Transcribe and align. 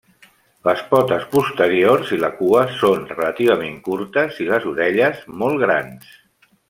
Les 0.67 0.79
potes 0.93 1.25
posteriors 1.33 2.13
i 2.17 2.19
la 2.23 2.31
cua 2.39 2.63
són 2.79 3.03
relativament 3.11 3.77
curtes 3.89 4.41
i 4.47 4.49
les 4.49 4.67
orelles 4.73 5.21
molt 5.43 5.63
grans. 5.67 6.11